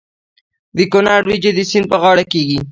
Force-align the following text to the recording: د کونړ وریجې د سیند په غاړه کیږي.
د 0.75 0.79
کونړ 0.91 1.21
وریجې 1.25 1.51
د 1.55 1.59
سیند 1.69 1.85
په 1.91 1.97
غاړه 2.01 2.23
کیږي. 2.31 2.59